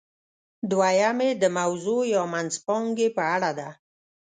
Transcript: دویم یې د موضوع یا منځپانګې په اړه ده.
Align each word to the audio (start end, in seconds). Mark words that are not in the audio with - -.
دویم 0.71 1.17
یې 1.25 1.31
د 1.41 1.43
موضوع 1.57 2.01
یا 2.13 2.23
منځپانګې 2.33 3.07
په 3.17 3.23
اړه 3.35 3.51
ده. 3.59 3.69